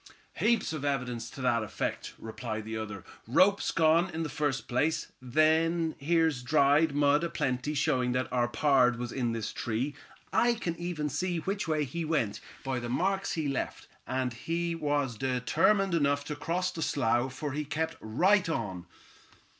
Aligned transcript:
"Heaps 0.37 0.73
of 0.73 0.83
evidence 0.83 1.29
to 1.29 1.41
that 1.41 1.61
effect," 1.61 2.15
replied 2.17 2.65
the 2.65 2.75
other. 2.75 3.03
"Rope's 3.27 3.69
gone, 3.69 4.09
in 4.09 4.23
the 4.23 4.29
first 4.29 4.67
place. 4.67 5.11
Then 5.21 5.93
here's 5.99 6.41
dried 6.41 6.95
mud 6.95 7.23
a 7.23 7.29
plenty, 7.29 7.75
showing 7.75 8.11
that 8.13 8.27
our 8.33 8.47
pard 8.47 8.97
was 8.97 9.11
in 9.11 9.33
this 9.33 9.53
tree. 9.53 9.93
I 10.33 10.55
can 10.55 10.75
even 10.77 11.07
see 11.07 11.37
which 11.37 11.67
way 11.67 11.83
he 11.83 12.03
went, 12.03 12.39
by 12.63 12.79
the 12.79 12.89
marks 12.89 13.33
he 13.33 13.47
left; 13.47 13.87
and 14.07 14.33
he 14.33 14.73
was 14.73 15.19
determined 15.19 15.93
enough 15.93 16.25
to 16.25 16.35
cross 16.35 16.71
the 16.71 16.81
slough, 16.81 17.31
for 17.35 17.51
he 17.51 17.63
kept 17.63 17.95
right 18.01 18.49
on." 18.49 18.87